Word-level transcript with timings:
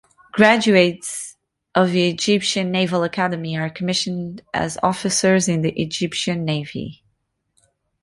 Graduates 0.31 1.35
of 1.75 1.91
the 1.91 2.09
Egyptian 2.09 2.71
Naval 2.71 3.03
Academy 3.03 3.55
are 3.55 3.69
commissioned 3.69 4.41
as 4.51 4.79
officers 4.81 5.47
in 5.47 5.61
the 5.61 5.79
Egyptian 5.79 6.43
Navy. 6.43 7.03